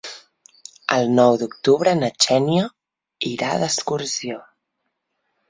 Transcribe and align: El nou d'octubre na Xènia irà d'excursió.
El 0.95 1.11
nou 1.19 1.37
d'octubre 1.41 1.93
na 1.99 2.09
Xènia 2.27 2.65
irà 3.35 3.53
d'excursió. 3.67 4.41